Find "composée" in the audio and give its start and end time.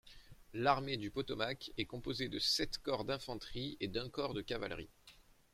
1.85-2.27